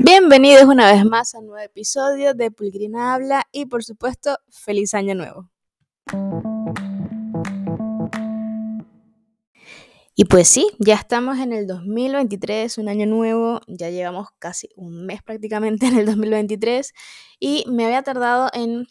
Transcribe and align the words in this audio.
Bienvenidos 0.00 0.66
una 0.66 0.92
vez 0.92 1.04
más 1.04 1.34
a 1.34 1.40
un 1.40 1.48
nuevo 1.48 1.64
episodio 1.64 2.32
de 2.32 2.52
Pulgrina 2.52 3.14
Habla 3.14 3.48
y 3.50 3.66
por 3.66 3.82
supuesto, 3.82 4.38
feliz 4.48 4.94
año 4.94 5.16
nuevo. 5.16 5.50
Y 10.14 10.24
pues 10.26 10.46
sí, 10.48 10.68
ya 10.78 10.94
estamos 10.94 11.38
en 11.38 11.52
el 11.52 11.66
2023, 11.66 12.78
un 12.78 12.88
año 12.88 13.06
nuevo, 13.06 13.60
ya 13.66 13.90
llevamos 13.90 14.28
casi 14.38 14.68
un 14.76 15.04
mes 15.04 15.20
prácticamente 15.24 15.86
en 15.88 15.98
el 15.98 16.06
2023 16.06 16.92
y 17.40 17.64
me 17.66 17.84
había 17.84 18.04
tardado 18.04 18.50
en 18.52 18.86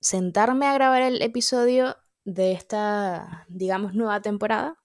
sentarme 0.00 0.66
a 0.66 0.74
grabar 0.74 1.02
el 1.02 1.20
episodio 1.20 1.96
de 2.24 2.52
esta, 2.52 3.44
digamos, 3.48 3.94
nueva 3.94 4.22
temporada, 4.22 4.76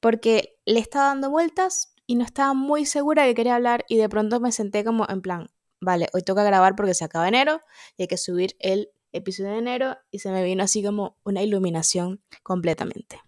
porque 0.00 0.56
le 0.64 0.80
estaba 0.80 1.06
dando 1.06 1.30
vueltas 1.30 1.94
y 2.08 2.14
no 2.14 2.24
estaba 2.24 2.54
muy 2.54 2.86
segura 2.86 3.26
que 3.26 3.34
quería 3.34 3.54
hablar 3.54 3.84
y 3.86 3.98
de 3.98 4.08
pronto 4.08 4.40
me 4.40 4.50
senté 4.50 4.82
como 4.82 5.06
en 5.08 5.20
plan, 5.20 5.50
vale, 5.78 6.08
hoy 6.14 6.22
toca 6.22 6.42
grabar 6.42 6.74
porque 6.74 6.94
se 6.94 7.04
acaba 7.04 7.28
enero 7.28 7.60
y 7.98 8.02
hay 8.02 8.08
que 8.08 8.16
subir 8.16 8.56
el 8.60 8.90
episodio 9.12 9.52
de 9.52 9.58
enero 9.58 9.98
y 10.10 10.20
se 10.20 10.30
me 10.30 10.42
vino 10.42 10.64
así 10.64 10.82
como 10.82 11.18
una 11.22 11.42
iluminación 11.42 12.22
completamente. 12.42 13.20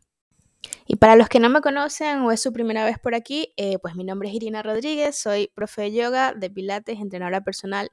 Y 0.86 0.96
para 0.96 1.14
los 1.14 1.28
que 1.28 1.40
no 1.40 1.50
me 1.50 1.60
conocen 1.60 2.20
o 2.20 2.32
es 2.32 2.40
su 2.40 2.54
primera 2.54 2.86
vez 2.86 2.98
por 2.98 3.14
aquí, 3.14 3.52
eh, 3.58 3.78
pues 3.78 3.96
mi 3.96 4.04
nombre 4.04 4.30
es 4.30 4.34
Irina 4.34 4.62
Rodríguez, 4.62 5.14
soy 5.14 5.48
profe 5.54 5.82
de 5.82 5.92
yoga, 5.92 6.32
de 6.32 6.48
pilates, 6.48 7.00
entrenadora 7.00 7.42
personal, 7.42 7.90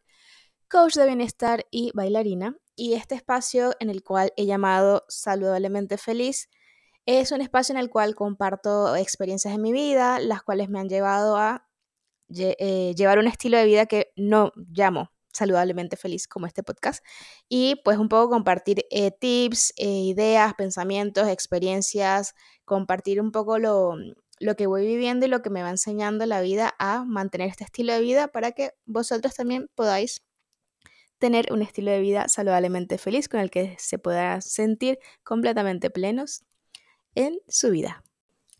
coach 0.70 0.95
de 0.95 1.05
bienestar 1.05 1.65
y 1.70 1.91
bailarina. 1.93 2.55
Y 2.77 2.93
este 2.93 3.15
espacio 3.15 3.73
en 3.81 3.90
el 3.90 4.04
cual 4.04 4.31
he 4.38 4.45
llamado 4.45 5.04
Saludablemente 5.09 5.98
Feliz 5.98 6.49
es 7.07 7.31
un 7.31 7.41
espacio 7.41 7.73
en 7.73 7.79
el 7.79 7.89
cual 7.89 8.16
comparto 8.16 8.95
experiencias 8.95 9.53
de 9.53 9.59
mi 9.59 9.71
vida, 9.71 10.20
las 10.20 10.43
cuales 10.43 10.70
me 10.70 10.79
han 10.79 10.89
llevado 10.89 11.38
a 11.38 11.65
eh, 12.29 12.93
llevar 12.95 13.17
un 13.17 13.27
estilo 13.27 13.57
de 13.57 13.65
vida 13.65 13.85
que 13.85 14.11
no 14.17 14.52
llamo 14.55 15.12
saludablemente 15.31 15.95
feliz 15.95 16.27
como 16.27 16.48
este 16.48 16.63
podcast. 16.63 17.04
Y 17.48 17.82
pues 17.85 17.98
un 17.98 18.09
poco 18.09 18.29
compartir 18.29 18.85
eh, 18.91 19.12
tips, 19.12 19.73
eh, 19.77 19.87
ideas, 19.87 20.54
pensamientos, 20.55 21.29
experiencias, 21.29 22.34
compartir 22.65 23.21
un 23.21 23.32
poco 23.32 23.57
lo, 23.57 23.95
lo 24.39 24.55
que 24.57 24.67
voy 24.67 24.85
viviendo 24.85 25.26
y 25.26 25.29
lo 25.29 25.41
que 25.41 25.49
me 25.49 25.63
va 25.63 25.70
enseñando 25.70 26.26
la 26.26 26.41
vida 26.41 26.76
a 26.77 27.05
mantener 27.05 27.48
este 27.49 27.63
estilo 27.63 27.93
de 27.93 28.01
vida 28.01 28.27
para 28.27 28.51
que 28.51 28.71
vosotros 28.85 29.34
también 29.34 29.70
podáis 29.76 30.26
tener 31.20 31.54
un 31.54 31.62
estilo 31.62 31.91
de 31.91 32.01
vida 32.01 32.27
saludablemente 32.27 32.98
feliz 32.98 33.29
con 33.29 33.39
el 33.39 33.49
que 33.49 33.77
se 33.79 33.98
pueda 33.98 34.41
sentir 34.41 34.99
completamente 35.23 35.89
plenos 35.89 36.43
en 37.18 37.40
su 37.48 37.71
vida. 37.71 38.04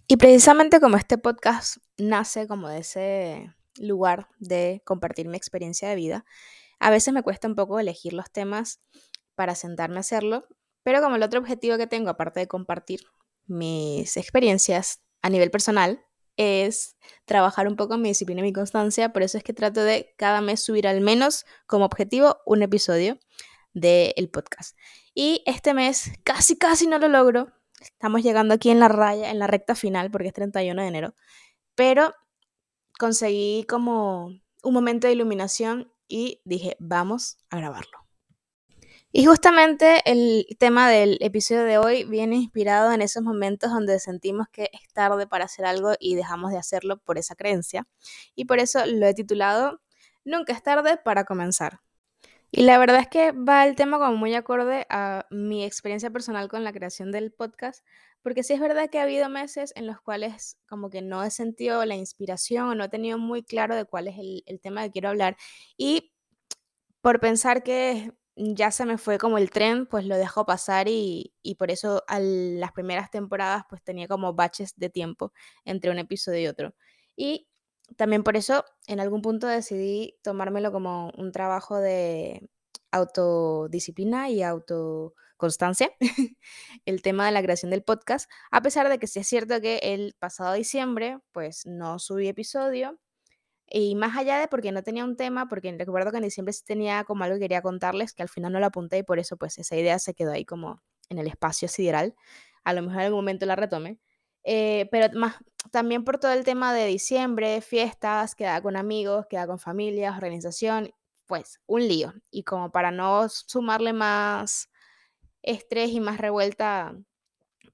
Y 0.08 0.17
precisamente 0.17 0.80
como 0.80 0.97
este 0.97 1.19
podcast 1.19 1.77
nace 1.97 2.47
como 2.47 2.67
de 2.69 2.80
ese 2.80 3.53
lugar 3.77 4.30
de 4.39 4.81
compartir 4.83 5.27
mi 5.27 5.38
experiencia 5.38 5.88
de 5.88 5.95
vida, 5.95 6.25
a 6.80 6.89
veces 6.89 7.13
me 7.13 7.22
cuesta 7.22 7.47
un 7.47 7.53
poco 7.55 7.80
elegir 7.80 8.13
los 8.13 8.31
temas 8.31 8.80
para 9.35 9.53
sentarme 9.53 9.97
a 9.97 10.00
hacerlo, 10.00 10.47
pero 10.81 11.02
como 11.02 11.17
el 11.17 11.23
otro 11.23 11.39
objetivo 11.39 11.78
que 11.78 11.85
tengo, 11.85 12.09
aparte 12.09 12.39
de 12.39 12.47
compartir 12.47 13.02
mis 13.45 14.17
experiencias 14.17 15.02
a 15.22 15.30
nivel 15.30 15.52
personal, 15.52 16.03
es 16.35 16.95
trabajar 17.25 17.67
un 17.67 17.75
poco 17.75 17.97
mi 17.97 18.09
disciplina 18.09 18.41
y 18.41 18.44
mi 18.44 18.53
constancia, 18.53 19.13
por 19.13 19.22
eso 19.22 19.38
es 19.38 19.44
que 19.44 19.53
trato 19.53 19.83
de 19.83 20.16
cada 20.17 20.41
mes 20.41 20.63
subir 20.63 20.88
al 20.88 21.02
menos 21.02 21.45
como 21.67 21.85
objetivo 21.85 22.38
un 22.47 22.63
episodio 22.63 23.19
del 23.73 24.30
podcast. 24.30 24.75
Y 25.13 25.44
este 25.45 25.75
mes 25.75 26.11
casi, 26.23 26.58
casi 26.58 26.88
no 26.88 26.97
lo 26.97 27.08
logro, 27.08 27.56
Estamos 27.80 28.23
llegando 28.23 28.53
aquí 28.53 28.70
en 28.70 28.80
la 28.80 28.88
raya, 28.88 29.30
en 29.30 29.39
la 29.39 29.47
recta 29.47 29.75
final, 29.75 30.11
porque 30.11 30.30
es 30.30 30.33
31 30.33 30.81
de 30.81 30.88
enero. 30.88 31.16
Pero 31.75 32.14
conseguí 33.00 33.66
como 33.67 34.28
un 34.64 34.73
momento 34.73 35.08
de 35.08 35.14
iluminación 35.14 35.92
y 36.08 36.42
dije, 36.45 36.75
vamos 36.80 37.38
a 37.50 37.58
grabarlo. 37.58 38.08
Y 39.11 39.25
justamente 39.25 40.02
el 40.06 40.45
tema 40.59 40.89
del 40.89 41.17
episodio 41.22 41.64
de 41.64 41.78
hoy 41.78 42.03
viene 42.03 42.35
inspirado 42.35 42.91
en 42.91 43.01
esos 43.01 43.24
momentos 43.24 43.72
donde 43.72 44.00
sentimos 44.00 44.47
que 44.51 44.69
es 44.74 44.81
tarde 44.94 45.28
para 45.28 45.46
hacer 45.46 45.66
algo 45.66 45.94
y 46.00 46.16
dejamos 46.16 46.51
de 46.51 46.57
hacerlo 46.57 46.97
por 46.97 47.18
esa 47.18 47.35
creencia. 47.35 47.88
Y 48.35 48.46
por 48.46 48.59
eso 48.59 48.85
lo 48.85 49.07
he 49.07 49.13
titulado 49.13 49.81
Nunca 50.25 50.51
es 50.51 50.62
tarde 50.62 50.97
para 50.97 51.24
comenzar. 51.24 51.80
Y 52.52 52.63
la 52.63 52.78
verdad 52.78 53.02
es 53.02 53.08
que 53.08 53.31
va 53.34 53.66
el 53.66 53.75
tema 53.75 54.00
como 54.00 54.16
muy 54.16 54.34
acorde 54.34 54.85
a 54.90 55.25
mi 55.30 55.66
experiencia 55.66 56.09
personal 56.12 56.47
con 56.47 56.63
la 56.63 56.72
creación 56.72 57.12
del 57.12 57.31
podcast, 57.31 57.85
porque 58.22 58.44
sí 58.44 58.53
es 58.53 58.59
verdad 58.59 58.90
que 58.90 59.00
ha 59.00 59.03
habido 59.03 59.30
meses 59.30 59.74
en 59.75 59.85
los 59.85 60.00
cuales 60.02 60.57
como 60.68 60.90
que 60.90 61.02
no 61.02 61.24
he 61.24 61.31
sentido 61.31 61.84
la 61.86 61.96
inspiración 61.96 62.69
o 62.69 62.75
no 62.75 62.86
he 62.86 62.90
tenido 62.90 63.18
muy 63.18 63.44
claro 63.44 63.75
de 63.75 63.86
cuál 63.86 64.07
es 64.07 64.16
el, 64.18 64.59
tema 64.62 64.84
que 64.84 64.91
quiero 64.91 65.09
hablar. 65.09 65.36
Y 65.78 66.13
por 67.02 67.19
pensar 67.19 67.63
que 67.63 68.13
ya 68.36 68.72
se 68.72 68.86
me 68.86 68.97
fue 68.97 69.18
como 69.18 69.38
el 69.38 69.52
tren, 69.52 69.86
pues 69.86 70.06
lo 70.06 70.18
dejo 70.18 70.46
pasar 70.46 70.88
y, 70.88 71.34
y 71.41 71.56
por 71.56 71.72
eso 71.72 72.03
a 72.07 72.19
las 72.19 72.72
primeras 72.72 73.12
temporadas 73.12 73.63
pues 73.69 73.84
tenía 73.84 74.07
como 74.07 74.34
baches 74.34 74.74
de 74.78 74.90
tiempo 74.90 75.34
entre 75.66 75.91
un 75.91 76.00
episodio 76.00 76.41
y 76.41 76.47
otro. 76.47 76.75
Y 77.16 77.47
también 77.96 78.24
por 78.24 78.38
eso 78.38 78.66
en 78.88 79.00
algún 79.00 79.22
punto 79.22 79.48
decidí 79.48 80.18
tomármelo 80.24 80.72
como 80.72 81.12
un 81.18 81.31
trabajo 81.31 81.80
de 81.80 82.50
autodisciplina 82.92 84.30
y 84.30 84.44
autoconstancia, 84.44 85.92
el 86.86 87.02
tema 87.02 87.25
de 87.25 87.31
la 87.31 87.42
creación 87.42 87.72
del 87.72 87.84
podcast, 87.84 88.30
a 88.52 88.62
pesar 88.62 88.90
de 88.90 89.00
que 89.00 89.08
sí 89.08 89.20
es 89.20 89.28
cierto 89.28 89.62
que 89.62 89.78
el 89.81 90.16
pasado 90.20 90.53
diciembre 90.53 91.20
pues 91.31 91.66
no 91.66 92.00
subí 92.00 92.28
episodio 92.28 93.00
y 93.70 93.96
más 93.96 94.16
allá 94.18 94.40
de 94.40 94.48
porque 94.48 94.72
no 94.72 94.84
tenía 94.84 95.04
un 95.04 95.18
tema, 95.18 95.48
porque 95.48 95.75
recuerdo 95.78 96.12
que 96.12 96.18
en 96.18 96.24
diciembre 96.24 96.54
sí 96.54 96.64
tenía 96.66 97.04
como 97.04 97.24
algo 97.24 97.36
que 97.36 97.42
quería 97.42 97.62
contarles, 97.62 98.14
que 98.14 98.24
al 98.24 98.30
final 98.30 98.54
no 98.54 98.59
lo 98.59 98.68
apunté 98.68 99.00
y 99.00 99.04
por 99.04 99.19
eso 99.19 99.38
pues 99.38 99.58
esa 99.58 99.75
idea 99.75 100.00
se 100.00 100.14
quedó 100.14 100.31
ahí 100.31 100.46
como 100.46 100.81
en 101.09 101.19
el 101.19 101.28
espacio 101.28 101.68
sideral, 101.68 102.16
a 102.64 102.74
lo 102.74 102.81
mejor 102.81 103.00
en 103.02 103.06
algún 103.08 103.19
momento 103.19 103.46
la 103.46 103.56
retome, 103.56 104.00
eh, 104.50 104.88
pero 104.91 105.13
más, 105.19 105.35
también 105.72 106.06
por 106.06 106.19
todo 106.19 106.31
el 106.31 106.46
tema 106.46 106.74
de 106.74 106.85
diciembre, 106.85 107.59
fiestas, 107.59 108.34
queda 108.34 108.62
con 108.62 108.78
amigos, 108.78 109.25
queda 109.30 109.46
con 109.46 109.59
familias, 109.59 110.16
organización, 110.16 110.94
pues 111.25 111.59
un 111.66 111.85
lío. 111.85 112.13
Y 112.31 112.44
como 112.44 112.72
para 112.72 112.90
no 112.90 113.28
sumarle 113.28 113.91
más 113.91 114.69
estrés 115.41 115.90
y 115.90 116.00
más 116.00 116.18
revuelta 116.18 116.96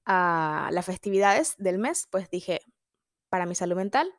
a 0.04 0.68
las 0.72 0.84
festividades 0.84 1.54
del 1.58 1.78
mes, 1.78 2.08
pues 2.10 2.28
dije, 2.28 2.60
para 3.28 3.46
mi 3.46 3.54
salud 3.54 3.76
mental, 3.76 4.12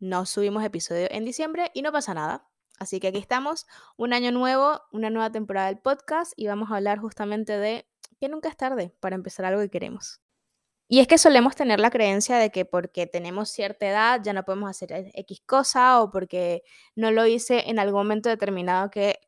no 0.00 0.26
subimos 0.26 0.64
episodio 0.64 1.06
en 1.12 1.24
diciembre 1.24 1.70
y 1.74 1.82
no 1.82 1.92
pasa 1.92 2.12
nada. 2.12 2.48
Así 2.80 2.98
que 2.98 3.08
aquí 3.08 3.18
estamos, 3.18 3.66
un 3.96 4.12
año 4.12 4.32
nuevo, 4.32 4.82
una 4.90 5.10
nueva 5.10 5.30
temporada 5.30 5.68
del 5.68 5.78
podcast 5.78 6.32
y 6.34 6.48
vamos 6.48 6.72
a 6.72 6.76
hablar 6.76 6.98
justamente 6.98 7.56
de 7.56 7.88
que 8.18 8.28
nunca 8.28 8.48
es 8.48 8.56
tarde 8.56 8.92
para 8.98 9.14
empezar 9.14 9.44
algo 9.44 9.60
que 9.60 9.70
queremos. 9.70 10.20
Y 10.88 11.00
es 11.00 11.06
que 11.06 11.18
solemos 11.18 11.54
tener 11.54 11.80
la 11.80 11.90
creencia 11.90 12.38
de 12.38 12.50
que 12.50 12.64
porque 12.64 13.06
tenemos 13.06 13.50
cierta 13.50 13.86
edad 13.86 14.20
ya 14.22 14.32
no 14.32 14.44
podemos 14.44 14.70
hacer 14.70 14.92
e, 14.92 15.10
X 15.14 15.42
cosa 15.46 16.00
o 16.02 16.10
porque 16.10 16.62
no 16.96 17.10
lo 17.10 17.26
hice 17.26 17.68
en 17.68 17.78
algún 17.78 18.00
momento 18.00 18.30
determinado 18.30 18.90
que 18.90 19.20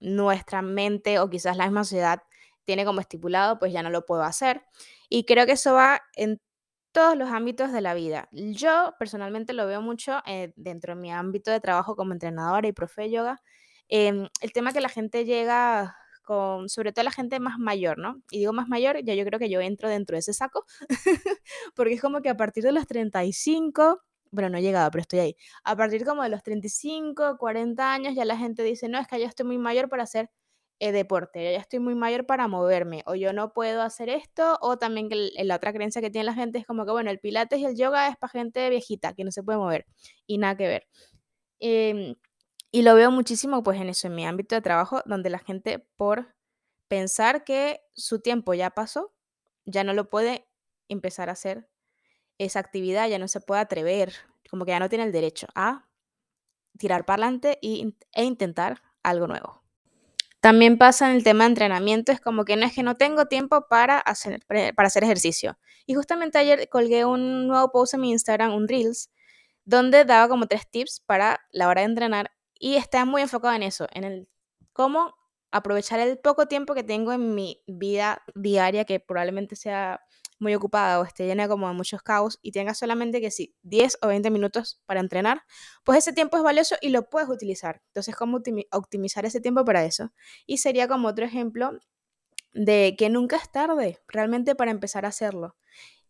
nuestra 0.00 0.62
mente 0.62 1.18
o 1.18 1.30
quizás 1.30 1.56
la 1.56 1.64
misma 1.64 1.84
sociedad 1.84 2.22
tiene 2.64 2.84
como 2.84 3.00
estipulado, 3.00 3.58
pues 3.58 3.72
ya 3.72 3.82
no 3.82 3.90
lo 3.90 4.06
puedo 4.06 4.22
hacer. 4.22 4.62
Y 5.08 5.24
creo 5.24 5.46
que 5.46 5.52
eso 5.52 5.74
va 5.74 6.00
en 6.16 6.40
todos 6.92 7.16
los 7.16 7.30
ámbitos 7.30 7.72
de 7.72 7.80
la 7.80 7.94
vida. 7.94 8.28
Yo 8.32 8.94
personalmente 8.98 9.52
lo 9.54 9.66
veo 9.66 9.82
mucho 9.82 10.22
eh, 10.26 10.52
dentro 10.56 10.94
de 10.94 11.00
mi 11.00 11.12
ámbito 11.12 11.50
de 11.50 11.60
trabajo 11.60 11.96
como 11.96 12.12
entrenadora 12.12 12.68
y 12.68 12.72
profe 12.72 13.02
de 13.02 13.10
yoga. 13.10 13.42
Em, 13.88 14.28
el 14.40 14.52
tema 14.52 14.72
que 14.72 14.80
la 14.80 14.88
gente 14.88 15.24
llega 15.24 15.96
con 16.22 16.68
sobre 16.68 16.92
todo 16.92 17.04
la 17.04 17.10
gente 17.10 17.40
más 17.40 17.58
mayor, 17.58 17.98
¿no? 17.98 18.22
Y 18.30 18.38
digo 18.38 18.52
más 18.52 18.68
mayor, 18.68 19.02
ya 19.04 19.14
yo 19.14 19.24
creo 19.24 19.38
que 19.38 19.50
yo 19.50 19.60
entro 19.60 19.88
dentro 19.88 20.16
de 20.16 20.20
ese 20.20 20.32
saco, 20.32 20.64
porque 21.74 21.94
es 21.94 22.00
como 22.00 22.22
que 22.22 22.28
a 22.28 22.36
partir 22.36 22.64
de 22.64 22.72
los 22.72 22.86
35, 22.86 24.02
bueno, 24.30 24.50
no 24.50 24.58
he 24.58 24.62
llegado, 24.62 24.90
pero 24.90 25.02
estoy 25.02 25.18
ahí, 25.20 25.36
a 25.64 25.76
partir 25.76 26.04
como 26.04 26.22
de 26.22 26.30
los 26.30 26.42
35, 26.42 27.36
40 27.38 27.92
años 27.92 28.14
ya 28.14 28.24
la 28.24 28.36
gente 28.36 28.62
dice, 28.62 28.88
no, 28.88 28.98
es 28.98 29.06
que 29.06 29.20
yo 29.20 29.26
estoy 29.26 29.46
muy 29.46 29.58
mayor 29.58 29.88
para 29.88 30.04
hacer 30.04 30.30
eh, 30.80 30.90
deporte, 30.92 31.52
ya 31.52 31.58
estoy 31.60 31.78
muy 31.78 31.94
mayor 31.94 32.26
para 32.26 32.48
moverme, 32.48 33.02
o 33.06 33.14
yo 33.14 33.32
no 33.32 33.52
puedo 33.52 33.82
hacer 33.82 34.08
esto, 34.08 34.58
o 34.62 34.78
también 34.78 35.08
la 35.10 35.56
otra 35.56 35.72
creencia 35.72 36.02
que 36.02 36.10
tiene 36.10 36.24
la 36.24 36.34
gente 36.34 36.58
es 36.58 36.66
como 36.66 36.84
que, 36.86 36.92
bueno, 36.92 37.10
el 37.10 37.20
pilates 37.20 37.60
y 37.60 37.64
el 37.66 37.76
yoga 37.76 38.08
es 38.08 38.16
para 38.16 38.30
gente 38.32 38.68
viejita, 38.70 39.14
que 39.14 39.24
no 39.24 39.30
se 39.30 39.42
puede 39.42 39.58
mover, 39.58 39.86
y 40.26 40.38
nada 40.38 40.56
que 40.56 40.66
ver. 40.66 40.86
Eh, 41.60 42.16
y 42.72 42.82
lo 42.82 42.94
veo 42.94 43.10
muchísimo 43.10 43.62
pues 43.62 43.78
en 43.80 43.90
eso, 43.90 44.08
en 44.08 44.14
mi 44.14 44.26
ámbito 44.26 44.54
de 44.54 44.62
trabajo, 44.62 45.02
donde 45.04 45.28
la 45.28 45.38
gente 45.38 45.78
por 45.96 46.34
pensar 46.88 47.44
que 47.44 47.82
su 47.94 48.20
tiempo 48.20 48.54
ya 48.54 48.70
pasó, 48.70 49.14
ya 49.66 49.84
no 49.84 49.92
lo 49.92 50.08
puede 50.08 50.48
empezar 50.88 51.28
a 51.28 51.32
hacer 51.32 51.68
esa 52.38 52.60
actividad, 52.60 53.08
ya 53.08 53.18
no 53.18 53.28
se 53.28 53.40
puede 53.40 53.60
atrever, 53.60 54.14
como 54.50 54.64
que 54.64 54.70
ya 54.70 54.80
no 54.80 54.88
tiene 54.88 55.04
el 55.04 55.12
derecho 55.12 55.46
a 55.54 55.86
tirar 56.78 57.04
para 57.04 57.26
adelante 57.26 57.58
e 57.60 58.24
intentar 58.24 58.82
algo 59.02 59.26
nuevo. 59.26 59.62
También 60.40 60.78
pasa 60.78 61.08
en 61.10 61.16
el 61.16 61.22
tema 61.22 61.44
de 61.44 61.50
entrenamiento, 61.50 62.10
es 62.10 62.20
como 62.20 62.44
que 62.44 62.56
no 62.56 62.66
es 62.66 62.74
que 62.74 62.82
no 62.82 62.96
tengo 62.96 63.26
tiempo 63.26 63.68
para 63.68 63.98
hacer, 63.98 64.40
para 64.46 64.86
hacer 64.88 65.04
ejercicio. 65.04 65.58
Y 65.86 65.94
justamente 65.94 66.38
ayer 66.38 66.68
colgué 66.70 67.04
un 67.04 67.46
nuevo 67.46 67.70
post 67.70 67.94
en 67.94 68.00
mi 68.00 68.10
Instagram, 68.10 68.54
un 68.54 68.66
Reels, 68.66 69.10
donde 69.64 70.04
daba 70.04 70.28
como 70.28 70.46
tres 70.46 70.68
tips 70.68 71.00
para 71.06 71.40
la 71.52 71.68
hora 71.68 71.82
de 71.82 71.88
entrenar 71.88 72.32
y 72.62 72.76
está 72.76 73.04
muy 73.04 73.22
enfocado 73.22 73.54
en 73.56 73.64
eso, 73.64 73.88
en 73.90 74.04
el 74.04 74.28
cómo 74.72 75.16
aprovechar 75.50 75.98
el 75.98 76.16
poco 76.18 76.46
tiempo 76.46 76.74
que 76.74 76.84
tengo 76.84 77.12
en 77.12 77.34
mi 77.34 77.60
vida 77.66 78.22
diaria, 78.36 78.84
que 78.84 79.00
probablemente 79.00 79.56
sea 79.56 80.00
muy 80.38 80.54
ocupada 80.54 81.00
o 81.00 81.04
esté 81.04 81.26
llena 81.26 81.48
como 81.48 81.66
de 81.66 81.74
muchos 81.74 82.02
caos 82.02 82.38
y 82.40 82.52
tenga 82.52 82.74
solamente 82.74 83.20
que 83.20 83.32
sí, 83.32 83.56
10 83.62 83.98
o 84.02 84.06
20 84.06 84.30
minutos 84.30 84.80
para 84.86 85.00
entrenar, 85.00 85.42
pues 85.82 85.98
ese 85.98 86.12
tiempo 86.12 86.36
es 86.36 86.44
valioso 86.44 86.76
y 86.80 86.90
lo 86.90 87.10
puedes 87.10 87.28
utilizar. 87.28 87.82
Entonces, 87.88 88.14
¿cómo 88.14 88.40
optimizar 88.70 89.26
ese 89.26 89.40
tiempo 89.40 89.64
para 89.64 89.84
eso? 89.84 90.12
Y 90.46 90.58
sería 90.58 90.86
como 90.86 91.08
otro 91.08 91.24
ejemplo 91.24 91.72
de 92.52 92.94
que 92.96 93.10
nunca 93.10 93.38
es 93.38 93.50
tarde 93.50 93.98
realmente 94.06 94.54
para 94.54 94.70
empezar 94.70 95.04
a 95.04 95.08
hacerlo. 95.08 95.56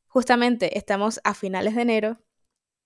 Justamente 0.06 0.76
estamos 0.76 1.18
a 1.24 1.32
finales 1.32 1.74
de 1.76 1.82
enero 1.82 2.18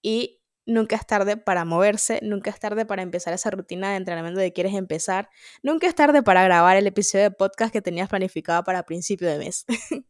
y 0.02 0.40
Nunca 0.66 0.96
es 0.96 1.06
tarde 1.06 1.36
para 1.36 1.64
moverse, 1.64 2.18
nunca 2.22 2.50
es 2.50 2.58
tarde 2.58 2.84
para 2.84 3.02
empezar 3.02 3.32
esa 3.32 3.50
rutina 3.50 3.90
de 3.90 3.96
entrenamiento 3.96 4.40
que 4.40 4.52
quieres 4.52 4.74
empezar, 4.74 5.30
nunca 5.62 5.86
es 5.86 5.94
tarde 5.94 6.22
para 6.22 6.42
grabar 6.42 6.76
el 6.76 6.86
episodio 6.88 7.24
de 7.24 7.30
podcast 7.30 7.72
que 7.72 7.80
tenías 7.80 8.08
planificado 8.08 8.64
para 8.64 8.82
principio 8.82 9.28
de 9.28 9.38
mes. 9.38 9.64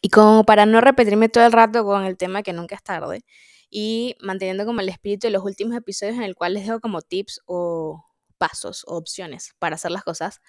y 0.00 0.08
como 0.08 0.44
para 0.44 0.66
no 0.66 0.80
repetirme 0.80 1.28
todo 1.28 1.44
el 1.44 1.52
rato 1.52 1.84
con 1.84 2.04
el 2.04 2.16
tema 2.16 2.42
que 2.42 2.52
nunca 2.52 2.76
es 2.76 2.82
tarde 2.82 3.24
y 3.70 4.16
manteniendo 4.20 4.64
como 4.64 4.80
el 4.80 4.88
espíritu 4.88 5.26
de 5.26 5.32
los 5.32 5.44
últimos 5.44 5.76
episodios 5.76 6.16
en 6.16 6.22
el 6.22 6.34
cual 6.34 6.54
les 6.54 6.66
dejo 6.66 6.80
como 6.80 7.02
tips 7.02 7.40
o 7.46 8.04
pasos 8.38 8.84
o 8.86 8.96
opciones 8.96 9.54
para 9.58 9.76
hacer 9.76 9.90
las 9.90 10.02
cosas, 10.02 10.40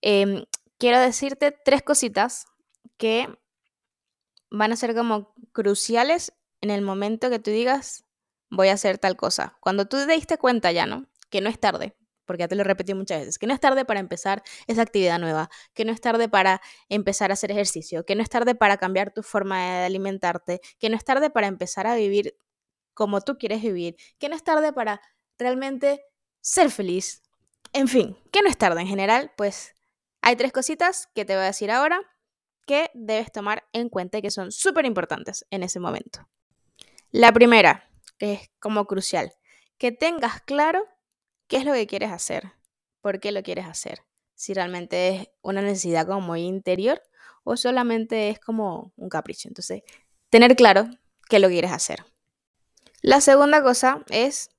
em, 0.00 0.44
quiero 0.78 1.00
decirte 1.00 1.52
tres 1.64 1.82
cositas 1.82 2.46
que 2.98 3.28
van 4.50 4.72
a 4.72 4.76
ser 4.76 4.94
como 4.94 5.34
cruciales 5.52 6.32
en 6.60 6.70
el 6.70 6.82
momento 6.82 7.30
que 7.30 7.38
tú 7.38 7.50
digas, 7.50 8.04
voy 8.50 8.68
a 8.68 8.74
hacer 8.74 8.98
tal 8.98 9.16
cosa. 9.16 9.56
Cuando 9.60 9.86
tú 9.86 9.96
te 10.06 10.12
diste 10.12 10.38
cuenta 10.38 10.72
ya, 10.72 10.86
¿no? 10.86 11.06
Que 11.30 11.40
no 11.40 11.48
es 11.48 11.58
tarde, 11.58 11.96
porque 12.24 12.42
ya 12.42 12.48
te 12.48 12.56
lo 12.56 12.64
repetí 12.64 12.94
muchas 12.94 13.20
veces, 13.20 13.38
que 13.38 13.46
no 13.46 13.54
es 13.54 13.60
tarde 13.60 13.84
para 13.84 14.00
empezar 14.00 14.42
esa 14.66 14.82
actividad 14.82 15.18
nueva, 15.18 15.50
que 15.74 15.84
no 15.84 15.92
es 15.92 16.00
tarde 16.00 16.28
para 16.28 16.60
empezar 16.88 17.30
a 17.30 17.34
hacer 17.34 17.50
ejercicio, 17.50 18.04
que 18.04 18.14
no 18.14 18.22
es 18.22 18.28
tarde 18.28 18.54
para 18.54 18.76
cambiar 18.76 19.12
tu 19.12 19.22
forma 19.22 19.58
de 19.58 19.86
alimentarte, 19.86 20.60
que 20.78 20.90
no 20.90 20.96
es 20.96 21.04
tarde 21.04 21.30
para 21.30 21.46
empezar 21.46 21.86
a 21.86 21.94
vivir 21.94 22.36
como 22.94 23.20
tú 23.20 23.38
quieres 23.38 23.62
vivir, 23.62 23.96
que 24.18 24.28
no 24.28 24.36
es 24.36 24.42
tarde 24.42 24.72
para 24.72 25.00
realmente 25.38 26.04
ser 26.40 26.70
feliz. 26.70 27.22
En 27.72 27.88
fin, 27.88 28.18
que 28.32 28.42
no 28.42 28.48
es 28.48 28.58
tarde 28.58 28.80
en 28.80 28.88
general, 28.88 29.32
pues 29.36 29.74
hay 30.20 30.36
tres 30.36 30.52
cositas 30.52 31.08
que 31.14 31.24
te 31.24 31.34
voy 31.34 31.42
a 31.42 31.46
decir 31.46 31.70
ahora 31.70 32.00
que 32.66 32.90
debes 32.94 33.32
tomar 33.32 33.66
en 33.72 33.88
cuenta 33.88 34.18
y 34.18 34.22
que 34.22 34.30
son 34.30 34.52
súper 34.52 34.84
importantes 34.84 35.46
en 35.50 35.62
ese 35.62 35.80
momento. 35.80 36.28
La 37.10 37.32
primera, 37.32 37.87
es 38.18 38.50
como 38.60 38.86
crucial, 38.86 39.32
que 39.78 39.92
tengas 39.92 40.40
claro 40.42 40.84
qué 41.46 41.58
es 41.58 41.64
lo 41.64 41.72
que 41.72 41.86
quieres 41.86 42.10
hacer, 42.10 42.52
por 43.00 43.20
qué 43.20 43.32
lo 43.32 43.42
quieres 43.42 43.66
hacer, 43.66 44.02
si 44.34 44.54
realmente 44.54 45.08
es 45.08 45.28
una 45.42 45.62
necesidad 45.62 46.06
como 46.06 46.36
interior 46.36 47.02
o 47.44 47.56
solamente 47.56 48.28
es 48.28 48.38
como 48.38 48.92
un 48.96 49.08
capricho. 49.08 49.48
Entonces, 49.48 49.82
tener 50.30 50.56
claro 50.56 50.88
qué 51.28 51.38
lo 51.38 51.48
quieres 51.48 51.72
hacer. 51.72 52.04
La 53.00 53.20
segunda 53.20 53.62
cosa 53.62 54.04
es 54.10 54.50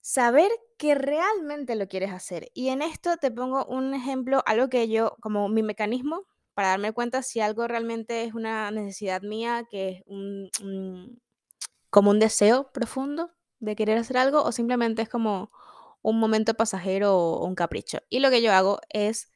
saber 0.00 0.50
que 0.78 0.94
realmente 0.94 1.74
lo 1.74 1.88
quieres 1.88 2.12
hacer. 2.12 2.50
Y 2.54 2.68
en 2.68 2.82
esto 2.82 3.16
te 3.16 3.30
pongo 3.30 3.64
un 3.66 3.94
ejemplo, 3.94 4.42
algo 4.46 4.68
que 4.68 4.88
yo, 4.88 5.16
como 5.20 5.48
mi 5.48 5.62
mecanismo 5.62 6.26
para 6.54 6.68
darme 6.68 6.92
cuenta 6.92 7.22
si 7.22 7.40
algo 7.40 7.68
realmente 7.68 8.24
es 8.24 8.32
una 8.32 8.70
necesidad 8.70 9.20
mía, 9.20 9.66
que 9.70 9.88
es 9.88 10.02
un, 10.06 11.20
como 11.96 12.10
un 12.10 12.18
deseo 12.18 12.70
profundo 12.72 13.30
de 13.58 13.74
querer 13.74 13.96
hacer 13.96 14.18
algo 14.18 14.42
o 14.42 14.52
simplemente 14.52 15.00
es 15.00 15.08
como 15.08 15.50
un 16.02 16.18
momento 16.18 16.52
pasajero 16.52 17.16
o 17.16 17.46
un 17.46 17.54
capricho. 17.54 18.00
Y 18.10 18.20
lo 18.20 18.28
que 18.28 18.42
yo 18.42 18.52
hago 18.52 18.80
es, 18.90 19.32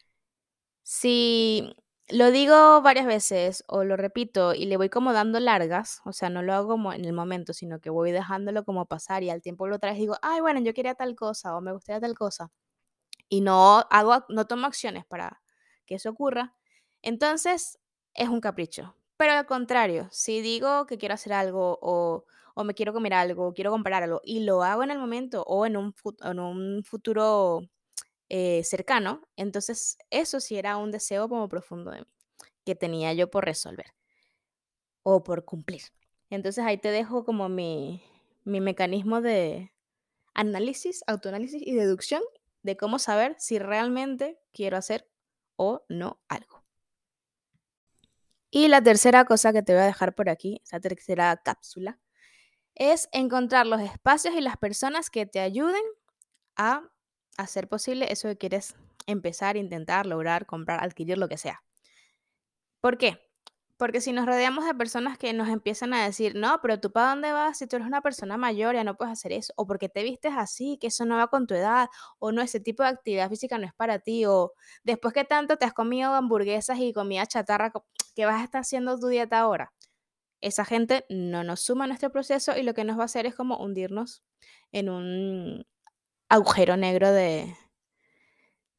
si 0.82 1.74
lo 2.10 2.30
digo 2.30 2.82
varias 2.82 3.06
veces 3.06 3.64
o 3.66 3.82
lo 3.82 3.96
repito 3.96 4.52
y 4.52 4.66
le 4.66 4.76
voy 4.76 4.90
como 4.90 5.14
dando 5.14 5.40
largas, 5.40 6.02
o 6.04 6.12
sea, 6.12 6.28
no 6.28 6.42
lo 6.42 6.52
hago 6.52 6.68
como 6.68 6.92
en 6.92 7.06
el 7.06 7.14
momento, 7.14 7.54
sino 7.54 7.80
que 7.80 7.88
voy 7.88 8.12
dejándolo 8.12 8.62
como 8.66 8.84
pasar 8.84 9.22
y 9.22 9.30
al 9.30 9.40
tiempo 9.40 9.66
lo 9.66 9.78
traes 9.78 9.96
digo, 9.96 10.18
ay, 10.20 10.42
bueno, 10.42 10.60
yo 10.60 10.74
quería 10.74 10.94
tal 10.94 11.16
cosa 11.16 11.56
o 11.56 11.62
me 11.62 11.72
gustaría 11.72 11.98
tal 12.02 12.14
cosa. 12.14 12.52
Y 13.30 13.40
no 13.40 13.86
hago, 13.88 14.26
no 14.28 14.46
tomo 14.46 14.66
acciones 14.66 15.06
para 15.06 15.40
que 15.86 15.94
eso 15.94 16.10
ocurra, 16.10 16.54
entonces 17.00 17.78
es 18.12 18.28
un 18.28 18.42
capricho. 18.42 18.96
Pero 19.16 19.32
al 19.32 19.46
contrario, 19.46 20.08
si 20.12 20.42
digo 20.42 20.84
que 20.84 20.98
quiero 20.98 21.14
hacer 21.14 21.32
algo 21.32 21.78
o 21.80 22.26
o 22.54 22.64
me 22.64 22.74
quiero 22.74 22.92
comer 22.92 23.14
algo, 23.14 23.48
o 23.48 23.54
quiero 23.54 23.70
comprar 23.70 24.02
algo, 24.02 24.20
y 24.24 24.40
lo 24.40 24.62
hago 24.62 24.82
en 24.82 24.90
el 24.90 24.98
momento 24.98 25.42
o 25.46 25.66
en 25.66 25.76
un, 25.76 26.84
futuro 26.84 27.62
eh, 28.28 28.62
cercano, 28.64 29.28
entonces 29.36 29.98
eso 30.10 30.40
sí 30.40 30.56
era 30.56 30.76
un 30.76 30.90
deseo 30.90 31.28
como 31.28 31.48
profundo 31.48 31.90
de 31.90 32.00
mí, 32.00 32.06
que 32.64 32.74
tenía 32.74 33.12
yo 33.12 33.30
por 33.30 33.44
resolver 33.44 33.86
o 35.02 35.22
por 35.22 35.44
cumplir. 35.44 35.82
Entonces 36.30 36.64
ahí 36.64 36.78
te 36.78 36.90
dejo 36.90 37.24
como 37.24 37.48
mi, 37.48 38.02
mi 38.44 38.60
mecanismo 38.60 39.20
de 39.20 39.72
análisis, 40.34 41.02
autoanálisis 41.06 41.62
y 41.64 41.74
deducción 41.74 42.22
de 42.62 42.76
cómo 42.76 42.98
saber 42.98 43.36
si 43.38 43.58
realmente 43.58 44.38
quiero 44.52 44.76
hacer 44.76 45.08
o 45.56 45.84
no 45.88 46.20
algo. 46.28 46.64
Y 48.50 48.68
la 48.68 48.82
tercera 48.82 49.24
cosa 49.24 49.52
que 49.52 49.62
te 49.62 49.72
voy 49.72 49.82
a 49.82 49.86
dejar 49.86 50.14
por 50.14 50.28
aquí, 50.28 50.60
esa 50.64 50.80
tercera 50.80 51.36
cápsula, 51.36 52.00
es 52.80 53.10
encontrar 53.12 53.66
los 53.66 53.82
espacios 53.82 54.34
y 54.34 54.40
las 54.40 54.56
personas 54.56 55.10
que 55.10 55.26
te 55.26 55.40
ayuden 55.40 55.82
a 56.56 56.82
hacer 57.36 57.68
posible 57.68 58.10
eso 58.10 58.26
que 58.28 58.38
quieres 58.38 58.74
empezar, 59.06 59.58
intentar, 59.58 60.06
lograr, 60.06 60.46
comprar, 60.46 60.82
adquirir, 60.82 61.18
lo 61.18 61.28
que 61.28 61.36
sea. 61.36 61.62
¿Por 62.80 62.96
qué? 62.96 63.20
Porque 63.76 64.00
si 64.00 64.12
nos 64.12 64.24
rodeamos 64.24 64.64
de 64.64 64.74
personas 64.74 65.18
que 65.18 65.34
nos 65.34 65.50
empiezan 65.50 65.92
a 65.92 66.06
decir, 66.06 66.34
no, 66.36 66.58
pero 66.62 66.80
tú 66.80 66.90
para 66.90 67.10
dónde 67.10 67.32
vas 67.32 67.58
si 67.58 67.66
tú 67.66 67.76
eres 67.76 67.86
una 67.86 68.00
persona 68.00 68.38
mayor, 68.38 68.74
ya 68.74 68.82
no 68.82 68.96
puedes 68.96 69.12
hacer 69.12 69.32
eso, 69.32 69.52
o 69.56 69.66
porque 69.66 69.90
te 69.90 70.02
vistes 70.02 70.32
así, 70.34 70.78
que 70.78 70.86
eso 70.86 71.04
no 71.04 71.18
va 71.18 71.28
con 71.28 71.46
tu 71.46 71.54
edad, 71.54 71.88
o 72.18 72.32
no, 72.32 72.40
ese 72.40 72.60
tipo 72.60 72.82
de 72.82 72.88
actividad 72.88 73.28
física 73.28 73.58
no 73.58 73.66
es 73.66 73.74
para 73.74 73.98
ti, 73.98 74.24
o 74.24 74.54
después 74.84 75.12
que 75.12 75.24
tanto 75.24 75.58
te 75.58 75.66
has 75.66 75.74
comido 75.74 76.14
hamburguesas 76.14 76.78
y 76.78 76.94
comida 76.94 77.26
chatarra, 77.26 77.72
¿qué 78.14 78.24
vas 78.24 78.40
a 78.40 78.44
estar 78.44 78.62
haciendo 78.62 78.98
tu 78.98 79.08
dieta 79.08 79.40
ahora? 79.40 79.70
Esa 80.40 80.64
gente 80.64 81.04
no 81.08 81.44
nos 81.44 81.60
suma 81.60 81.84
a 81.84 81.88
nuestro 81.88 82.10
proceso 82.10 82.56
y 82.56 82.62
lo 82.62 82.74
que 82.74 82.84
nos 82.84 82.98
va 82.98 83.02
a 83.02 83.06
hacer 83.06 83.26
es 83.26 83.34
como 83.34 83.58
hundirnos 83.58 84.22
en 84.72 84.88
un 84.88 85.66
agujero 86.28 86.76
negro 86.76 87.12
de, 87.12 87.54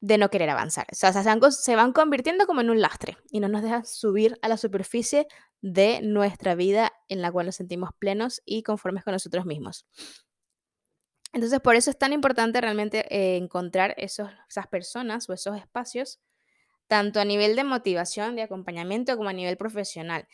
de 0.02 0.18
no 0.18 0.30
querer 0.30 0.50
avanzar. 0.50 0.86
O 0.90 0.96
sea, 0.96 1.12
se 1.12 1.76
van, 1.76 1.92
convirtiendo 1.92 2.44
como 2.46 2.60
en 2.60 2.70
un 2.70 2.80
lastre 2.80 3.16
y 3.30 3.38
no 3.38 3.48
nos 3.48 3.62
dejan 3.62 3.86
subir 3.86 4.36
a 4.42 4.48
la 4.48 4.56
superficie 4.56 5.28
de 5.60 6.00
nuestra 6.02 6.56
vida 6.56 6.92
en 7.08 7.22
la 7.22 7.30
cual 7.30 7.46
nos 7.46 7.54
sentimos 7.54 7.90
plenos 8.00 8.42
y 8.44 8.64
conformes 8.64 9.04
con 9.04 9.12
nosotros 9.12 9.46
mismos. 9.46 9.86
Entonces, 11.32 11.60
por 11.60 11.76
eso 11.76 11.88
es 11.88 11.96
tan 11.96 12.12
importante 12.12 12.60
realmente 12.60 13.06
eh, 13.14 13.36
encontrar 13.36 13.94
esos, 13.96 14.28
esas 14.48 14.66
personas 14.66 15.30
o 15.30 15.34
esos 15.34 15.56
espacios, 15.56 16.20
tanto 16.88 17.20
a 17.20 17.24
nivel 17.24 17.54
de 17.54 17.62
motivación, 17.62 18.34
de 18.34 18.42
acompañamiento, 18.42 19.16
como 19.16 19.28
a 19.28 19.32
nivel 19.32 19.56
profesional. 19.56 20.26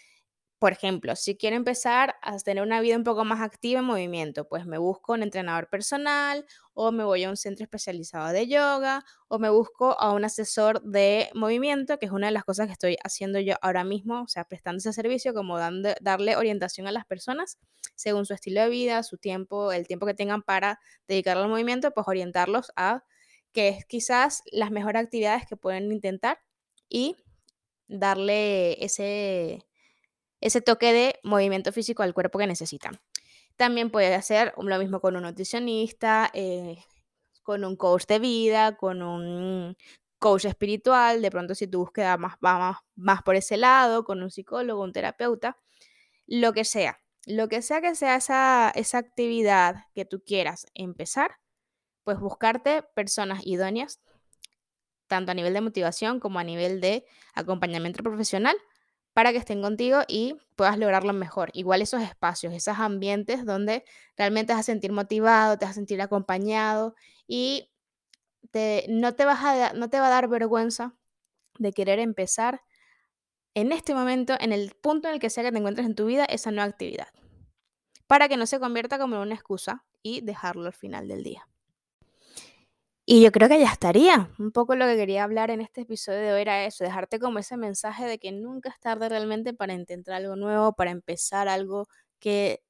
Por 0.61 0.73
ejemplo, 0.73 1.15
si 1.15 1.37
quiero 1.37 1.55
empezar 1.55 2.17
a 2.21 2.37
tener 2.38 2.65
una 2.65 2.81
vida 2.81 2.97
un 2.97 3.05
poco 3.05 3.25
más 3.25 3.41
activa 3.41 3.79
en 3.79 3.85
movimiento, 3.87 4.49
pues 4.49 4.67
me 4.67 4.77
busco 4.79 5.12
un 5.12 5.23
entrenador 5.23 5.69
personal 5.71 6.45
o 6.75 6.91
me 6.91 7.05
voy 7.05 7.23
a 7.23 7.31
un 7.31 7.37
centro 7.37 7.62
especializado 7.62 8.33
de 8.33 8.49
yoga 8.49 9.05
o 9.29 9.38
me 9.38 9.50
busco 9.50 9.97
a 10.00 10.12
un 10.12 10.25
asesor 10.25 10.83
de 10.83 11.31
movimiento, 11.33 11.99
que 12.00 12.07
es 12.07 12.12
una 12.12 12.27
de 12.27 12.33
las 12.33 12.43
cosas 12.43 12.67
que 12.67 12.73
estoy 12.73 12.97
haciendo 13.05 13.38
yo 13.38 13.55
ahora 13.62 13.85
mismo, 13.85 14.23
o 14.23 14.27
sea, 14.29 14.45
prestando 14.47 14.79
ese 14.79 14.93
servicio, 14.93 15.33
como 15.33 15.59
dando, 15.59 15.91
darle 16.00 16.35
orientación 16.37 16.88
a 16.88 16.93
las 16.93 17.05
personas 17.07 17.59
según 17.95 18.27
su 18.27 18.35
estilo 18.35 18.61
de 18.61 18.69
vida, 18.69 19.05
su 19.05 19.17
tiempo, 19.17 19.71
el 19.73 19.87
tiempo 19.87 20.07
que 20.07 20.15
tengan 20.15 20.43
para 20.43 20.81
dedicarle 21.07 21.45
al 21.45 21.50
movimiento, 21.50 21.93
pues 21.93 22.09
orientarlos 22.09 22.73
a 22.75 23.05
que 23.53 23.69
es 23.69 23.85
quizás 23.87 24.43
las 24.50 24.73
mejores 24.73 25.03
actividades 25.05 25.47
que 25.47 25.57
pueden 25.57 25.91
intentar 25.93 26.41
y 26.88 27.17
darle 27.88 28.85
ese 28.85 29.68
ese 30.40 30.61
toque 30.61 30.92
de 30.92 31.21
movimiento 31.23 31.73
físico 31.73 32.02
al 32.02 32.14
cuerpo 32.14 32.38
que 32.38 32.47
necesitan. 32.47 33.00
También 33.57 33.90
puede 33.90 34.14
hacer 34.14 34.54
lo 34.57 34.78
mismo 34.78 35.00
con 35.00 35.16
un 35.16 35.23
nutricionista, 35.23 36.30
eh, 36.33 36.78
con 37.42 37.64
un 37.64 37.76
coach 37.76 38.07
de 38.07 38.18
vida, 38.18 38.76
con 38.76 39.02
un 39.02 39.76
coach 40.18 40.45
espiritual, 40.45 41.23
de 41.23 41.30
pronto 41.30 41.54
si 41.54 41.66
tu 41.66 41.78
búsqueda 41.80 42.16
más, 42.16 42.37
va 42.45 42.59
más, 42.59 42.76
más 42.95 43.23
por 43.23 43.37
ese 43.37 43.57
lado, 43.57 44.04
con 44.04 44.23
un 44.23 44.30
psicólogo, 44.30 44.83
un 44.83 44.92
terapeuta, 44.92 45.57
lo 46.26 46.52
que 46.52 46.64
sea. 46.64 46.99
Lo 47.26 47.49
que 47.49 47.62
sea 47.62 47.80
que 47.80 47.95
sea 47.95 48.16
esa, 48.16 48.71
esa 48.75 48.99
actividad 48.99 49.85
que 49.95 50.04
tú 50.04 50.23
quieras 50.25 50.66
empezar, 50.75 51.38
pues 52.04 52.18
buscarte 52.21 52.83
personas 52.95 53.40
idóneas, 53.45 54.00
tanto 55.09 55.33
a 55.33 55.35
nivel 55.35 55.52
de 55.52 55.61
motivación 55.61 56.21
como 56.21 56.38
a 56.38 56.45
nivel 56.45 56.80
de 56.80 57.04
acompañamiento 57.35 58.02
profesional, 58.02 58.57
para 59.19 59.33
que 59.33 59.39
estén 59.39 59.63
contigo 59.63 60.03
y 60.07 60.37
puedas 60.55 60.79
lograrlo 60.79 61.13
mejor. 61.13 61.51
Igual 61.53 61.83
esos 61.83 62.01
espacios, 62.03 62.55
esos 62.55 62.79
ambientes 62.79 63.45
donde 63.45 63.83
realmente 64.17 64.47
te 64.47 64.53
vas 64.53 64.61
a 64.61 64.63
sentir 64.63 64.93
motivado, 64.93 65.59
te 65.59 65.65
vas 65.65 65.73
a 65.73 65.75
sentir 65.75 66.01
acompañado 66.01 66.95
y 67.27 67.69
no, 68.89 69.15
te 69.17 69.25
vas 69.25 69.43
a, 69.43 69.73
no 69.73 69.91
te 69.91 69.99
va 69.99 70.07
a 70.07 70.11
dar 70.11 70.29
vergüenza 70.29 70.95
de 71.59 71.73
querer 71.73 71.99
empezar 71.99 72.63
en 73.55 73.73
este 73.73 73.93
momento, 73.93 74.37
en 74.39 74.53
el 74.53 74.71
punto 74.81 75.09
en 75.09 75.15
el 75.15 75.21
que 75.21 75.31
sea 75.31 75.43
que 75.43 75.51
te 75.51 75.59
encuentres 75.59 75.89
en 75.89 75.97
tu 75.97 76.07
vida, 76.07 76.25
esa 76.25 76.53
nueva 76.53 76.71
actividad. 76.71 77.09
Para 78.07 78.29
que 78.29 78.37
no 78.37 78.47
se 78.47 78.61
convierta 78.61 79.01
como 79.01 79.21
una 79.21 79.35
excusa 79.35 79.85
y 80.01 80.21
dejarlo 80.21 80.67
al 80.67 80.75
final 80.75 81.09
del 81.09 81.25
día. 81.25 81.49
Y 83.11 83.23
yo 83.23 83.33
creo 83.33 83.49
que 83.49 83.59
ya 83.59 83.73
estaría. 83.73 84.29
Un 84.38 84.53
poco 84.53 84.77
lo 84.77 84.85
que 84.85 84.95
quería 84.97 85.25
hablar 85.25 85.50
en 85.50 85.62
este 85.62 85.81
episodio 85.81 86.19
de 86.21 86.33
hoy 86.35 86.43
era 86.43 86.67
eso, 86.67 86.85
dejarte 86.85 87.19
como 87.19 87.38
ese 87.38 87.57
mensaje 87.57 88.05
de 88.05 88.19
que 88.19 88.33
nunca 88.33 88.69
es 88.69 88.79
tarde 88.81 89.09
realmente 89.09 89.55
para 89.55 89.73
intentar 89.73 90.17
algo 90.17 90.37
nuevo, 90.37 90.75
para 90.75 90.91
empezar 90.91 91.49
algo 91.49 91.88
que 92.19 92.62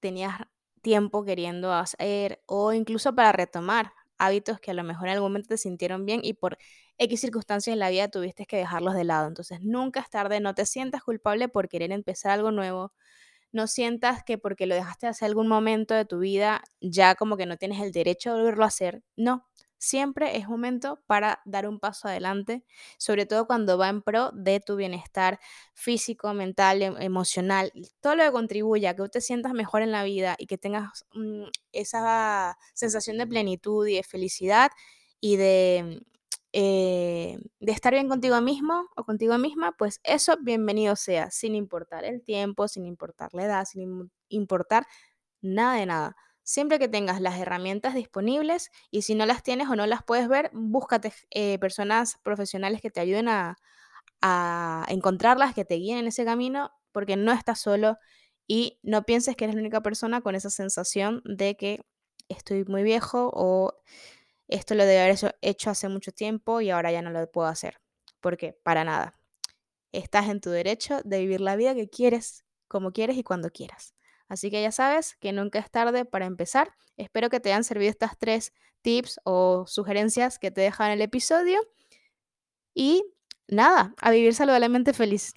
tenías 0.00 0.40
tiempo 0.82 1.24
queriendo 1.24 1.72
hacer 1.72 2.42
o 2.46 2.72
incluso 2.72 3.14
para 3.14 3.32
retomar 3.32 3.92
hábitos 4.18 4.60
que 4.60 4.72
a 4.72 4.74
lo 4.74 4.84
mejor 4.84 5.08
en 5.08 5.14
algún 5.14 5.30
momento 5.32 5.48
te 5.50 5.58
sintieron 5.58 6.06
bien 6.06 6.20
y 6.24 6.34
por 6.34 6.58
X 6.98 7.20
circunstancias 7.20 7.72
en 7.74 7.80
la 7.80 7.90
vida 7.90 8.08
tuviste 8.08 8.46
que 8.46 8.56
dejarlos 8.58 8.94
de 8.94 9.04
lado. 9.04 9.28
Entonces 9.28 9.60
nunca 9.62 10.00
es 10.00 10.10
tarde, 10.10 10.40
no 10.40 10.54
te 10.54 10.66
sientas 10.66 11.02
culpable 11.04 11.48
por 11.48 11.68
querer 11.68 11.92
empezar 11.92 12.32
algo 12.32 12.50
nuevo, 12.52 12.92
no 13.52 13.66
sientas 13.66 14.22
que 14.24 14.38
porque 14.38 14.66
lo 14.66 14.74
dejaste 14.74 15.06
hace 15.06 15.24
algún 15.24 15.48
momento 15.48 15.94
de 15.94 16.04
tu 16.04 16.18
vida 16.20 16.62
ya 16.80 17.14
como 17.14 17.36
que 17.36 17.46
no 17.46 17.56
tienes 17.56 17.80
el 17.80 17.92
derecho 17.92 18.32
de 18.32 18.40
volverlo 18.40 18.64
a 18.64 18.68
hacer. 18.68 19.02
No, 19.16 19.46
siempre 19.78 20.36
es 20.36 20.48
momento 20.48 21.02
para 21.06 21.40
dar 21.44 21.66
un 21.68 21.78
paso 21.80 22.08
adelante, 22.08 22.64
sobre 22.98 23.26
todo 23.26 23.46
cuando 23.46 23.78
va 23.78 23.88
en 23.88 24.02
pro 24.02 24.30
de 24.32 24.60
tu 24.60 24.76
bienestar 24.76 25.40
físico, 25.74 26.34
mental, 26.34 26.82
em, 26.82 26.96
emocional, 27.00 27.72
todo 28.00 28.16
lo 28.16 28.24
que 28.24 28.32
contribuya 28.32 28.90
a 28.90 28.96
que 28.96 29.08
te 29.08 29.20
sientas 29.20 29.52
mejor 29.54 29.82
en 29.82 29.92
la 29.92 30.04
vida 30.04 30.36
y 30.38 30.46
que 30.46 30.58
tengas 30.58 31.04
mm, 31.14 31.44
esa 31.72 32.58
sensación 32.74 33.18
de 33.18 33.26
plenitud 33.26 33.86
y 33.86 33.94
de 33.96 34.02
felicidad 34.02 34.70
y 35.20 35.36
de, 35.36 36.02
eh, 36.52 37.38
de 37.60 37.72
estar 37.72 37.92
bien 37.92 38.08
contigo 38.08 38.40
mismo 38.40 38.88
o 38.96 39.04
contigo 39.04 39.38
misma, 39.38 39.72
pues 39.76 40.00
eso 40.04 40.36
bienvenido 40.40 40.96
sea, 40.96 41.30
sin 41.30 41.54
importar 41.54 42.04
el 42.04 42.22
tiempo, 42.22 42.68
sin 42.68 42.86
importar 42.86 43.30
la 43.34 43.44
edad, 43.44 43.64
sin 43.64 44.10
importar 44.28 44.86
nada 45.42 45.76
de 45.76 45.86
nada. 45.86 46.16
Siempre 46.48 46.78
que 46.78 46.88
tengas 46.88 47.20
las 47.20 47.38
herramientas 47.38 47.94
disponibles 47.94 48.70
y 48.90 49.02
si 49.02 49.14
no 49.14 49.26
las 49.26 49.42
tienes 49.42 49.68
o 49.68 49.76
no 49.76 49.86
las 49.86 50.02
puedes 50.02 50.28
ver, 50.28 50.50
búscate 50.54 51.12
eh, 51.30 51.58
personas 51.58 52.16
profesionales 52.22 52.80
que 52.80 52.90
te 52.90 53.00
ayuden 53.00 53.28
a, 53.28 53.58
a 54.22 54.86
encontrarlas, 54.88 55.54
que 55.54 55.66
te 55.66 55.74
guíen 55.74 55.98
en 55.98 56.06
ese 56.06 56.24
camino, 56.24 56.72
porque 56.92 57.16
no 57.16 57.32
estás 57.32 57.60
solo 57.60 57.98
y 58.46 58.78
no 58.82 59.02
pienses 59.04 59.36
que 59.36 59.44
eres 59.44 59.56
la 59.56 59.60
única 59.60 59.82
persona 59.82 60.22
con 60.22 60.34
esa 60.34 60.48
sensación 60.48 61.20
de 61.26 61.54
que 61.58 61.82
estoy 62.30 62.64
muy 62.64 62.82
viejo 62.82 63.30
o 63.34 63.74
esto 64.48 64.74
lo 64.74 64.86
debe 64.86 65.02
haber 65.02 65.36
hecho, 65.42 65.70
hace 65.70 65.90
mucho 65.90 66.12
tiempo 66.12 66.62
y 66.62 66.70
ahora 66.70 66.92
ya 66.92 67.02
no 67.02 67.10
lo 67.10 67.30
puedo 67.30 67.48
hacer. 67.48 67.80
Porque 68.20 68.54
para 68.62 68.84
nada. 68.84 69.14
Estás 69.92 70.28
en 70.28 70.40
tu 70.40 70.50
derecho 70.50 71.00
de 71.04 71.20
vivir 71.20 71.42
la 71.42 71.56
vida 71.56 71.74
que 71.74 71.90
quieres, 71.90 72.44
como 72.68 72.92
quieres 72.92 73.18
y 73.18 73.24
cuando 73.24 73.50
quieras. 73.50 73.94
Así 74.28 74.50
que 74.50 74.62
ya 74.62 74.72
sabes 74.72 75.16
que 75.16 75.32
nunca 75.32 75.58
es 75.58 75.70
tarde 75.70 76.04
para 76.04 76.26
empezar. 76.26 76.74
Espero 76.96 77.30
que 77.30 77.40
te 77.40 77.50
hayan 77.50 77.64
servido 77.64 77.90
estas 77.90 78.18
tres 78.18 78.52
tips 78.82 79.20
o 79.24 79.64
sugerencias 79.66 80.38
que 80.38 80.50
te 80.50 80.60
dejan 80.60 80.88
en 80.88 80.92
el 80.94 81.02
episodio. 81.02 81.60
Y 82.74 83.02
nada, 83.48 83.94
a 84.00 84.10
vivir 84.10 84.34
saludablemente 84.34 84.92
feliz. 84.92 85.34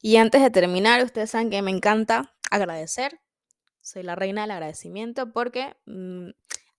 Y 0.00 0.16
antes 0.16 0.42
de 0.42 0.50
terminar, 0.50 1.02
ustedes 1.02 1.30
saben 1.30 1.50
que 1.50 1.62
me 1.62 1.70
encanta 1.70 2.34
agradecer. 2.50 3.20
Soy 3.80 4.02
la 4.02 4.14
reina 4.14 4.42
del 4.42 4.52
agradecimiento 4.52 5.32
porque 5.32 5.76
mm, 5.86 6.28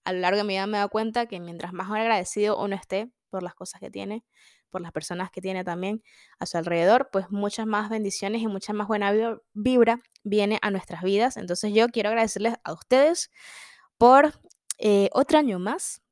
a 0.04 0.12
lo 0.12 0.18
largo 0.20 0.38
de 0.38 0.44
mi 0.44 0.54
vida 0.54 0.66
me 0.66 0.76
he 0.76 0.80
dado 0.80 0.90
cuenta 0.90 1.26
que 1.26 1.40
mientras 1.40 1.72
más 1.72 1.90
agradecido 1.90 2.58
uno 2.58 2.76
esté 2.76 3.10
por 3.30 3.42
las 3.42 3.54
cosas 3.54 3.80
que 3.80 3.90
tiene, 3.90 4.24
por 4.74 4.80
las 4.80 4.90
personas 4.90 5.30
que 5.30 5.40
tiene 5.40 5.62
también 5.62 6.02
a 6.40 6.46
su 6.46 6.58
alrededor, 6.58 7.08
pues 7.12 7.30
muchas 7.30 7.64
más 7.64 7.88
bendiciones 7.90 8.42
y 8.42 8.48
mucha 8.48 8.72
más 8.72 8.88
buena 8.88 9.14
vibra 9.52 10.00
viene 10.24 10.58
a 10.62 10.72
nuestras 10.72 11.04
vidas. 11.04 11.36
Entonces 11.36 11.72
yo 11.72 11.86
quiero 11.90 12.08
agradecerles 12.08 12.54
a 12.64 12.72
ustedes 12.72 13.30
por 13.98 14.32
eh, 14.78 15.10
otro 15.12 15.38
año 15.38 15.60
más 15.60 16.02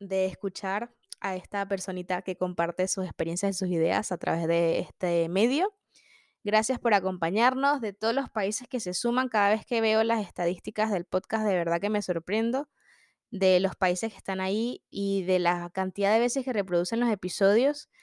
de 0.00 0.24
escuchar 0.24 0.90
a 1.20 1.36
esta 1.36 1.68
personita 1.68 2.22
que 2.22 2.38
comparte 2.38 2.88
sus 2.88 3.04
experiencias 3.04 3.54
y 3.54 3.58
sus 3.58 3.68
ideas 3.68 4.10
a 4.10 4.16
través 4.16 4.48
de 4.48 4.78
este 4.78 5.28
medio. 5.28 5.74
Gracias 6.44 6.78
por 6.78 6.94
acompañarnos 6.94 7.82
de 7.82 7.92
todos 7.92 8.14
los 8.14 8.30
países 8.30 8.68
que 8.68 8.80
se 8.80 8.94
suman. 8.94 9.28
Cada 9.28 9.50
vez 9.50 9.66
que 9.66 9.82
veo 9.82 10.02
las 10.02 10.26
estadísticas 10.26 10.90
del 10.90 11.04
podcast, 11.04 11.44
de 11.44 11.56
verdad 11.56 11.78
que 11.78 11.90
me 11.90 12.00
sorprendo 12.00 12.70
de 13.30 13.60
los 13.60 13.76
países 13.76 14.12
que 14.12 14.18
están 14.18 14.40
ahí 14.40 14.82
y 14.90 15.22
de 15.24 15.38
la 15.38 15.70
cantidad 15.70 16.12
de 16.12 16.20
veces 16.20 16.44
que 16.44 16.52
reproducen 16.52 17.00
los 17.00 17.10
episodios. 17.10 17.88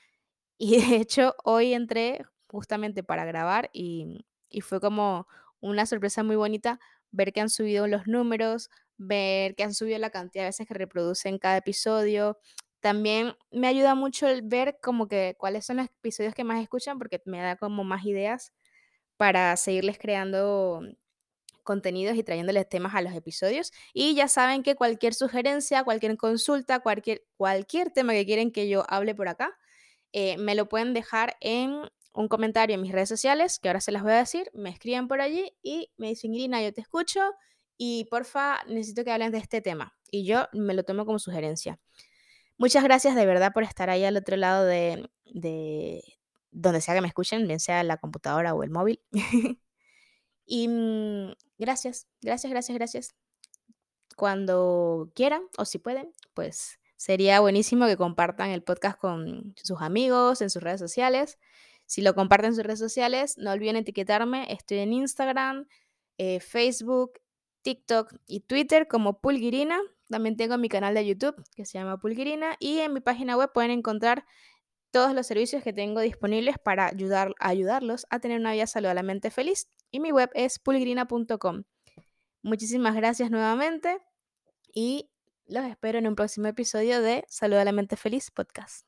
Y 0.58 0.80
de 0.82 0.96
hecho, 0.98 1.36
hoy 1.44 1.74
entré 1.74 2.24
justamente 2.48 3.04
para 3.04 3.26
grabar 3.26 3.70
y, 3.74 4.26
fue 4.62 4.80
como 4.80 5.28
una 5.60 5.86
sorpresa 5.86 6.24
muy 6.24 6.38
bonita 6.38 6.80
ver 7.12 7.34
que 7.34 7.42
han 7.42 7.50
subido 7.50 7.88
los 7.88 8.08
números, 8.08 8.70
ver 8.98 9.56
que 9.56 9.64
han 9.64 9.74
subido 9.74 10.00
la 10.00 10.12
cantidad 10.12 10.44
de 10.44 10.50
veces 10.50 10.68
que 10.68 10.74
reproducen 10.74 11.40
cada 11.40 11.58
episodio. 11.58 12.38
También 12.80 13.36
me 13.52 13.68
ayuda 13.68 13.96
mucho 13.96 14.28
el 14.30 14.44
ver 14.44 14.78
como 14.82 15.08
que 15.10 15.36
cuáles 15.38 15.66
son 15.66 15.78
los 15.78 15.88
episodios 15.88 16.34
que 16.34 16.46
más 16.46 16.62
escuchan 16.64 16.98
porque 17.00 17.22
me 17.26 17.42
da 17.42 17.58
como 17.58 17.84
más 17.84 18.06
ideas 18.06 18.54
para 19.18 19.58
seguirles 19.58 19.98
creando 19.98 20.82
contenidos 21.66 22.16
y 22.16 22.24
trayéndoles 22.24 22.70
temas 22.70 22.96
a 22.96 23.02
los 23.02 23.14
episodios. 23.14 23.74
Y 23.94 24.16
ya 24.16 24.30
saben 24.30 24.64
que 24.64 24.76
cualquier 24.76 25.14
sugerencia, 25.14 25.84
cualquier 25.84 26.16
consulta, 26.16 26.80
cualquier, 26.80 27.26
cualquier 27.36 27.92
tema 27.92 28.14
que 28.14 28.26
quieren 28.26 28.52
que 28.54 28.70
yo 28.70 28.86
hable 28.88 29.14
por 29.14 29.28
acá, 29.28 29.58
eh, 30.14 30.38
me 30.38 30.56
lo 30.56 30.70
pueden 30.70 30.94
dejar 30.94 31.36
en 31.42 31.82
un 32.14 32.28
comentario 32.30 32.76
en 32.76 32.82
mis 32.82 32.94
redes 32.94 33.10
sociales, 33.10 33.60
que 33.60 33.68
ahora 33.68 33.82
se 33.82 33.92
las 33.92 34.04
voy 34.04 34.14
a 34.14 34.18
decir, 34.18 34.50
me 34.54 34.70
escriben 34.70 35.10
por 35.10 35.20
allí 35.20 35.52
y 35.62 35.92
me 35.98 36.08
dicen, 36.08 36.34
Irina, 36.34 36.62
yo 36.64 36.72
te 36.72 36.80
escucho 36.80 37.20
y 37.78 38.06
porfa, 38.06 38.64
necesito 38.68 39.04
que 39.04 39.12
hablen 39.12 39.34
de 39.34 39.40
este 39.40 39.60
tema. 39.60 39.94
Y 40.10 40.26
yo 40.26 40.48
me 40.54 40.74
lo 40.74 40.84
tomo 40.84 41.06
como 41.06 41.20
sugerencia. 41.20 41.80
Muchas 42.58 42.86
gracias 42.86 43.16
de 43.16 43.26
verdad 43.26 43.52
por 43.54 43.64
estar 43.64 43.90
ahí 43.90 44.06
al 44.06 44.16
otro 44.16 44.38
lado 44.38 44.66
de, 44.66 45.10
de 45.26 46.02
donde 46.52 46.80
sea 46.80 46.96
que 46.96 47.02
me 47.02 47.08
escuchen, 47.10 47.48
bien 47.48 47.60
sea 47.60 47.84
la 47.84 47.98
computadora 47.98 48.54
o 48.54 48.64
el 48.64 48.70
móvil. 48.70 49.02
y 50.46 50.68
mm, 50.68 51.34
gracias, 51.58 52.08
gracias, 52.22 52.52
gracias, 52.52 52.78
gracias. 52.78 53.16
Cuando 54.16 55.12
quieran 55.14 55.44
o 55.58 55.66
si 55.66 55.78
pueden, 55.78 56.14
pues 56.34 56.80
sería 56.96 57.40
buenísimo 57.42 57.86
que 57.88 57.98
compartan 57.98 58.52
el 58.52 58.64
podcast 58.64 58.98
con 58.98 59.56
sus 59.62 59.82
amigos, 59.82 60.42
en 60.42 60.50
sus 60.50 60.64
redes 60.64 60.80
sociales. 60.80 61.38
Si 61.86 62.02
lo 62.02 62.16
comparten 62.16 62.50
en 62.50 62.56
sus 62.56 62.64
redes 62.64 62.80
sociales, 62.80 63.38
no 63.38 63.52
olviden 63.52 63.76
etiquetarme. 63.76 64.52
Estoy 64.52 64.80
en 64.80 64.94
Instagram, 64.94 65.68
eh, 66.18 66.40
Facebook, 66.40 67.20
TikTok 67.62 68.14
y 68.28 68.42
Twitter 68.42 68.88
como 68.88 69.20
Pulguirina. 69.20 69.80
También 70.10 70.38
tengo 70.38 70.58
mi 70.58 70.70
canal 70.70 70.94
de 70.94 71.06
YouTube 71.06 71.36
que 71.56 71.66
se 71.66 71.78
llama 71.78 72.00
Pulguirina 72.00 72.56
y 72.60 72.80
en 72.80 72.94
mi 72.94 73.02
página 73.02 73.36
web 73.36 73.52
pueden 73.54 73.72
encontrar 73.72 74.26
todos 74.92 75.14
los 75.14 75.28
servicios 75.28 75.62
que 75.62 75.74
tengo 75.74 76.00
disponibles 76.00 76.58
para 76.58 76.86
ayudar, 76.86 77.34
ayudarlos 77.40 78.08
a 78.10 78.20
tener 78.20 78.40
una 78.40 78.54
vida 78.54 78.66
saludablemente 78.66 79.30
feliz. 79.30 79.68
Y 79.96 80.02
mi 80.02 80.12
web 80.12 80.30
es 80.34 80.60
pulgrina.com. 80.60 81.64
Muchísimas 82.42 82.96
gracias 82.96 83.32
nuevamente 83.32 83.98
y 84.74 85.10
los 85.46 85.64
espero 85.64 86.00
en 86.00 86.08
un 86.08 86.16
próximo 86.16 86.48
episodio 86.48 87.02
de 87.02 87.24
Saludablemente 87.30 87.96
Feliz 87.96 88.30
Podcast. 88.30 88.86